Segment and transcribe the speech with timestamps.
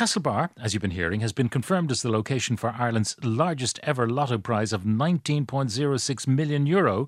[0.00, 4.08] Castlebar, as you've been hearing, has been confirmed as the location for Ireland's largest ever
[4.08, 7.06] lotto prize of 19.06 million euro.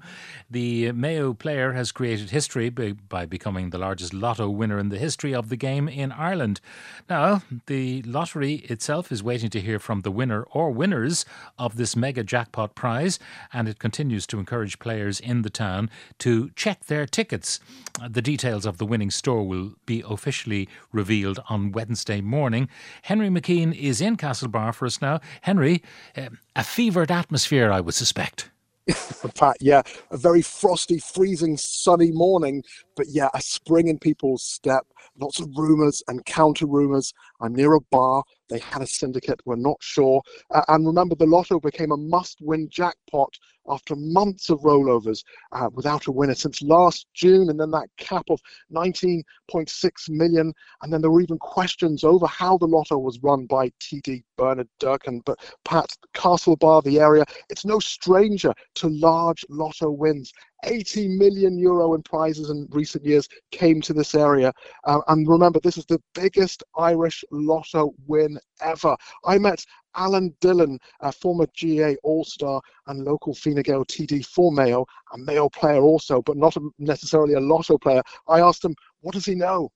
[0.50, 5.34] The Mayo player has created history by, becoming the largest lotto winner in the history
[5.34, 6.60] of the game in Ireland.
[7.08, 11.24] Now, the lottery itself is waiting to hear from the winner or winners
[11.58, 13.18] of this mega jackpot prize,
[13.54, 15.88] and it continues to encourage players in the town
[16.18, 17.58] to check their tickets.
[18.06, 22.68] The details of the winning store will be officially revealed on Wednesday morning.
[23.02, 25.20] Henry McKean is in Castlebar for us now.
[25.42, 25.82] Henry,
[26.16, 28.50] uh, a fevered atmosphere, I would suspect.
[29.34, 32.64] Pat, yeah, a very frosty, freezing, sunny morning,
[32.96, 34.86] but yeah, a spring in people's step.
[35.18, 37.12] Lots of rumours and counter rumours.
[37.42, 38.22] I'm near a bar.
[38.48, 39.40] They had a syndicate.
[39.44, 40.22] We're not sure.
[40.50, 43.34] Uh, and remember, the lotto became a must-win jackpot
[43.68, 48.24] after months of rollovers uh, without a winner since last June, and then that cap
[48.30, 48.40] of
[48.72, 50.52] 19.6 million.
[50.82, 54.68] And then there were even questions over how the lotto was run by TD Bernard
[54.80, 55.22] Durkan.
[55.24, 60.32] But Pat, Castlebar, the area, it's no stranger to large lotto wins.
[60.64, 64.52] 80 million euro in prizes in recent years came to this area.
[64.84, 68.96] Uh, and remember, this is the biggest Irish lotto win ever.
[69.24, 74.86] I met Alan Dillon, a former GAA All-Star and local Fine Gael TD for Mayo,
[75.12, 78.02] a Mayo player also, but not necessarily a lotto player.
[78.28, 79.70] I asked him, what does he know?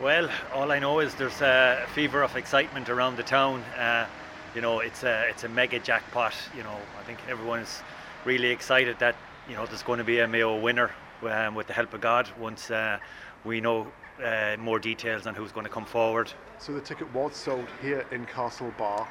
[0.00, 3.62] Well, all I know is there's a fever of excitement around the town.
[3.78, 4.06] Uh,
[4.54, 6.34] you know, it's a it's a mega jackpot.
[6.56, 7.82] You know, I think everyone's
[8.24, 9.14] really excited that
[9.48, 10.90] you know there's going to be a Mayo winner
[11.22, 12.98] um, with the help of God once uh,
[13.44, 13.86] we know
[14.22, 16.32] uh, more details on who's going to come forward.
[16.58, 19.06] So the ticket was sold here in Castlebar.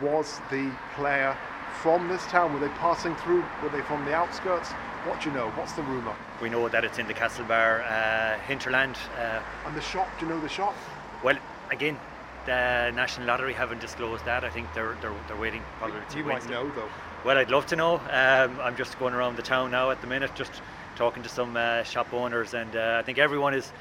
[0.00, 1.36] Was the player
[1.82, 2.52] from this town?
[2.52, 3.44] Were they passing through?
[3.62, 4.70] Were they from the outskirts?
[5.04, 5.50] What do you know?
[5.50, 6.14] What's the rumour?
[6.42, 8.96] We know that it's in the Castlebar uh, hinterland.
[9.18, 10.08] Uh, and the shop?
[10.18, 10.74] Do you know the shop?
[11.22, 11.36] Well,
[11.70, 11.98] again,
[12.46, 14.44] the National Lottery haven't disclosed that.
[14.44, 16.00] I think they're they're, they're waiting probably.
[16.16, 16.88] You might know though.
[17.24, 17.96] Well, I'd love to know.
[17.96, 20.52] Um, I'm just going around the town now at the minute, just
[20.96, 23.72] talking to some uh, shop owners, and uh, I think everyone is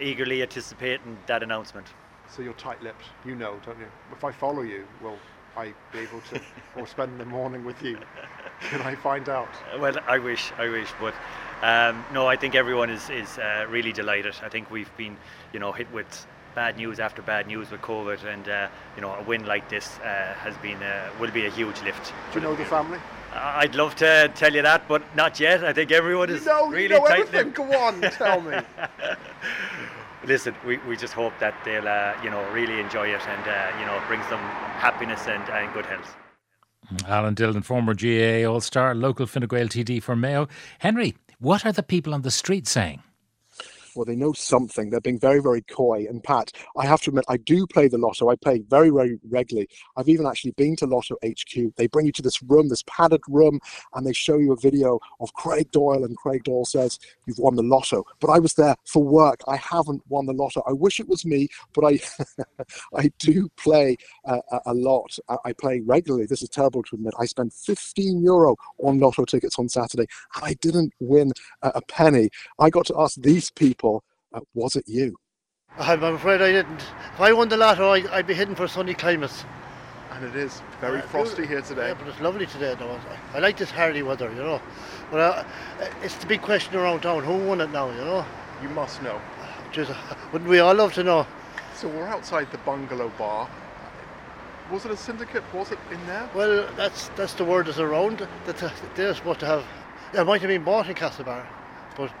[0.00, 1.86] eagerly anticipating that announcement.
[2.28, 3.86] So you're tight-lipped, you know, don't you?
[4.12, 5.18] If I follow you, will
[5.56, 6.40] I be able to,
[6.76, 7.98] or spend the morning with you?
[8.60, 9.48] Can I find out?
[9.78, 11.14] Well, I wish, I wish, but
[11.62, 14.34] um, no, I think everyone is is uh, really delighted.
[14.42, 15.16] I think we've been,
[15.52, 19.12] you know, hit with bad news after bad news with COVID, and uh, you know,
[19.14, 22.12] a win like this uh, has been uh, will be a huge lift.
[22.32, 22.98] Do you know the family?
[23.34, 25.64] I'd love to tell you that, but not yet.
[25.64, 27.52] I think everyone is you know, really you know tight everything.
[27.52, 28.58] Go on, tell me.
[30.24, 33.78] Listen, we, we just hope that they'll uh, you know really enjoy it and uh,
[33.78, 34.40] you know brings them
[34.78, 36.16] happiness and, and good health.
[37.08, 40.48] Alan Dillon, former GAA All Star, local Fine Gael TD for Mayo.
[40.78, 43.02] Henry, what are the people on the street saying?
[43.96, 44.90] Well, they know something.
[44.90, 46.06] They're being very, very coy.
[46.08, 48.28] And Pat, I have to admit, I do play the lotto.
[48.28, 49.68] I play very, very regularly.
[49.96, 51.74] I've even actually been to Lotto HQ.
[51.76, 53.60] They bring you to this room, this padded room,
[53.94, 56.04] and they show you a video of Craig Doyle.
[56.04, 58.04] And Craig Doyle says, You've won the lotto.
[58.20, 59.40] But I was there for work.
[59.48, 60.62] I haven't won the lotto.
[60.66, 61.98] I wish it was me, but I,
[62.96, 65.16] I do play uh, a lot.
[65.44, 66.26] I play regularly.
[66.26, 67.14] This is terrible to admit.
[67.18, 70.06] I spent 15 euro on lotto tickets on Saturday,
[70.36, 72.30] and I didn't win a penny.
[72.58, 73.83] I got to ask these people
[74.54, 75.16] was it you?
[75.78, 76.80] I'm afraid I didn't.
[77.14, 79.44] If I won the lotto, I, would be heading for sunny climates.
[80.12, 81.88] And it is very uh, frosty here today.
[81.88, 83.00] Yeah, but it's lovely today, though.
[83.32, 84.62] I like this hardy weather, you know.
[85.10, 85.44] But uh,
[86.02, 87.90] it's the big question around town: who won it now?
[87.90, 88.24] You know.
[88.62, 89.20] You must know.
[89.72, 89.90] Just,
[90.32, 91.26] wouldn't we all love to know?
[91.74, 93.50] So we're outside the bungalow bar.
[94.70, 95.42] Was it a syndicate?
[95.52, 96.30] Was it in there?
[96.34, 98.26] Well, that's that's the word that's around.
[98.46, 99.64] That they're supposed to have.
[100.12, 101.44] It might have been bought in Castlebar,
[101.96, 102.12] but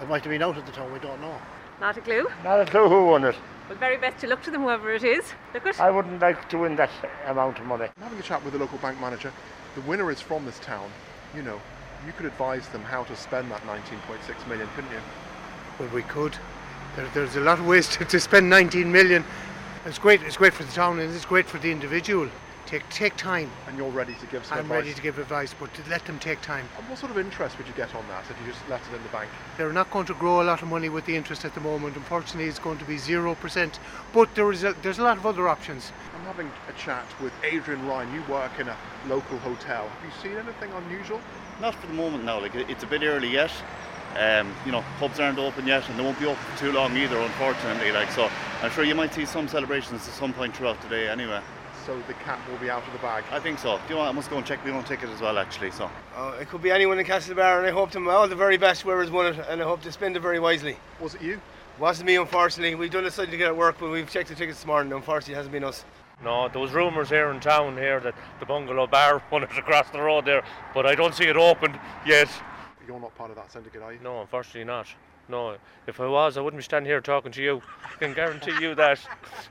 [0.00, 1.36] it might have been out at the time, we don't know.
[1.80, 2.26] Not a clue.
[2.42, 3.36] Not a clue who won it.
[3.68, 5.32] Well, very best to look to them, whoever it is.
[5.54, 5.80] Look at.
[5.80, 6.90] I wouldn't like to win that
[7.26, 7.86] amount of money.
[7.96, 9.32] I'm having a chat with the local bank manager.
[9.74, 10.90] The winner is from this town.
[11.34, 11.60] You know,
[12.06, 15.00] you could advise them how to spend that 19.6 million, couldn't you?
[15.78, 16.36] Well, we could.
[16.94, 19.24] There, there's a lot of ways to, to spend 19 million.
[19.86, 20.22] It's great.
[20.22, 22.28] It's great for the town, and it's great for the individual.
[22.66, 23.50] Take take time.
[23.68, 24.78] And you're ready to give some I'm advice?
[24.78, 26.66] ready to give advice, but to let them take time.
[26.78, 28.96] And what sort of interest would you get on that if you just left it
[28.96, 29.28] in the bank?
[29.58, 31.96] They're not going to grow a lot of money with the interest at the moment.
[31.96, 33.78] Unfortunately, it's going to be 0%.
[34.14, 35.92] But there is a, there's a lot of other options.
[36.14, 38.14] I'm having a chat with Adrian Ryan.
[38.14, 38.76] You work in a
[39.08, 39.86] local hotel.
[39.88, 41.20] Have you seen anything unusual?
[41.60, 42.38] Not for the moment no.
[42.38, 43.52] Like It's a bit early yet.
[44.16, 46.96] Um, you know, pubs aren't open yet, and they won't be open for too long
[46.96, 47.90] either, unfortunately.
[47.90, 48.30] Like so,
[48.62, 51.40] I'm sure you might see some celebrations at some point throughout the day, anyway
[51.86, 53.24] so the cat will be out of the bag.
[53.30, 53.78] I think so.
[53.86, 54.08] Do you want?
[54.08, 55.70] I must go and check my own ticket as well, actually.
[55.70, 55.90] So.
[56.16, 58.82] Uh, it could be anyone in Castlebar, and I hope them all the very best
[58.82, 60.76] whoever's won it, and I hope they spend it very wisely.
[61.00, 61.40] Was it you?
[61.78, 62.74] Wasn't me, unfortunately.
[62.74, 64.92] We've done a study to get it work, but we've checked the tickets this morning.
[64.92, 65.84] Unfortunately, it hasn't been us.
[66.22, 70.00] No, there was rumours here in town here that the Bungalow Bar wanted across the
[70.00, 72.28] road there, but I don't see it opened yet.
[72.86, 73.98] You're not part of that syndicate, are you?
[74.02, 74.86] No, unfortunately not.
[75.28, 75.56] No,
[75.86, 77.62] if I was, I wouldn't be standing here talking to you.
[77.82, 79.00] I can guarantee you that.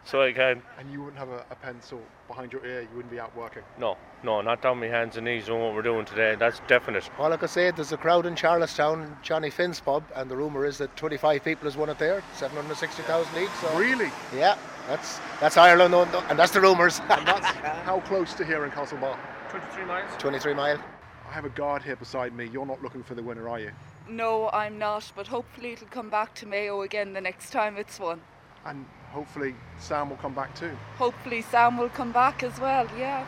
[0.06, 0.62] So I can.
[0.78, 3.64] And you wouldn't have a, a pencil behind your ear, you wouldn't be out working?
[3.80, 6.36] No, no, not down my hands and knees doing what we're doing today.
[6.36, 7.10] That's definite.
[7.18, 10.36] All like I can say, there's a crowd in Charlestown, Johnny Finn's pub, and the
[10.36, 13.50] rumour is that 25 people has won it there, 760,000 each.
[13.62, 14.12] So Really?
[14.36, 17.00] Yeah, that's that's Ireland, and that's the rumours.
[17.10, 17.46] And that's
[17.86, 19.18] how close to here in Castlebar?
[19.50, 20.12] 23 miles?
[20.18, 20.80] 23 mile.
[21.28, 22.48] I have a guard here beside me.
[22.52, 23.72] You're not looking for the winner, are you?
[24.10, 28.00] No, I'm not, but hopefully it'll come back to Mayo again the next time it's
[28.00, 28.22] won.
[28.66, 30.72] And hopefully Sam will come back too.
[30.98, 33.26] Hopefully Sam will come back as well, yeah.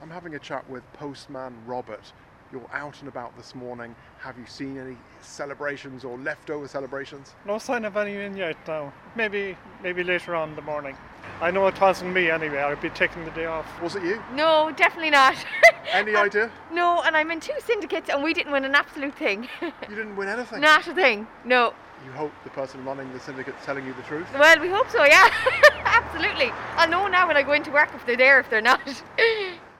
[0.00, 2.12] I'm having a chat with Postman Robert.
[2.52, 3.94] You're out and about this morning.
[4.20, 7.34] Have you seen any celebrations or leftover celebrations?
[7.44, 8.92] No sign of any in yet now.
[9.16, 10.96] Maybe maybe later on in the morning.
[11.40, 12.58] I know it wasn't me anyway.
[12.58, 13.66] I'd be taking the day off.
[13.82, 14.22] Was it you?
[14.34, 15.36] No, definitely not.
[15.92, 16.50] Any idea?
[16.72, 19.48] No, and I'm in two syndicates and we didn't win an absolute thing.
[19.60, 20.60] You didn't win anything?
[20.60, 21.26] Not a thing.
[21.44, 21.74] No.
[22.04, 24.26] You hope the person running the syndicate's telling you the truth?
[24.34, 25.28] Well, we hope so, yeah.
[25.84, 26.50] Absolutely.
[26.76, 28.80] I'll know now when I go into work if they're there, if they're not.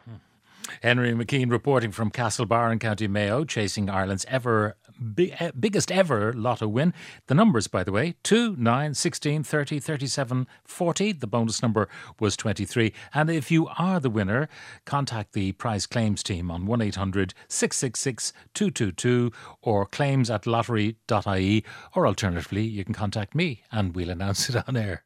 [0.05, 0.15] Hmm.
[0.83, 4.77] Henry McKean reporting from Castlebar in County Mayo, chasing Ireland's ever
[5.15, 6.95] big, biggest ever lotto win.
[7.27, 11.13] The numbers, by the way 2, 9, 16, 30, 37, 40.
[11.13, 11.89] The bonus number
[12.19, 12.93] was 23.
[13.15, 14.49] And if you are the winner,
[14.85, 19.33] contact the prize claims team on 1 800 666 222
[19.63, 21.65] or claims at lottery.ie,
[21.95, 25.03] or alternatively, you can contact me and we'll announce it on air.